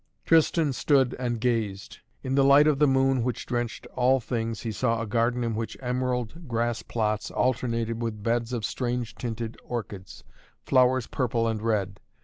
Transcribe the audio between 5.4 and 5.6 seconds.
in